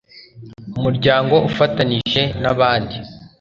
[0.77, 2.97] umuryango afatanije nabandi